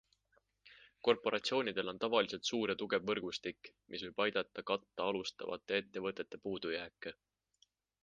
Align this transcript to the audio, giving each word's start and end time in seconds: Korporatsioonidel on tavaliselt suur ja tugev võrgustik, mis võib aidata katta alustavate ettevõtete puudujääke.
Korporatsioonidel 1.07 1.91
on 1.91 1.99
tavaliselt 2.05 2.49
suur 2.51 2.73
ja 2.73 2.77
tugev 2.81 3.07
võrgustik, 3.11 3.71
mis 3.93 4.07
võib 4.09 4.25
aidata 4.29 4.67
katta 4.73 5.09
alustavate 5.15 5.81
ettevõtete 5.85 6.45
puudujääke. 6.49 7.19